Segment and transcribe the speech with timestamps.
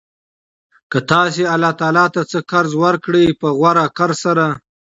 [0.91, 4.45] كه تاسي الله ته څه قرض ورکړئ په غوره قرض سره